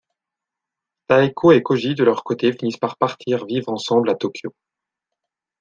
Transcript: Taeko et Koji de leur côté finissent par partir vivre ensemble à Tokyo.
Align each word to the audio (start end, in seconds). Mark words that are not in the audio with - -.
Taeko 1.09 1.51
et 1.51 1.61
Koji 1.61 1.93
de 1.93 2.03
leur 2.03 2.23
côté 2.23 2.51
finissent 2.53 2.77
par 2.79 2.97
partir 2.97 3.45
vivre 3.45 3.69
ensemble 3.69 4.09
à 4.09 4.15
Tokyo. 4.15 4.51